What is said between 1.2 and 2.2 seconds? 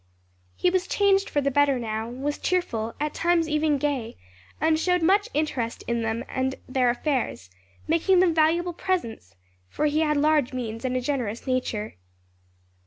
for the better now;